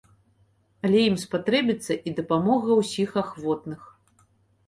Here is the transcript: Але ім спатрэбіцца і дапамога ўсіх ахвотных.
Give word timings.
Але 0.87 1.01
ім 1.09 1.17
спатрэбіцца 1.23 1.97
і 2.11 2.13
дапамога 2.19 2.77
ўсіх 2.81 3.09
ахвотных. 3.23 3.81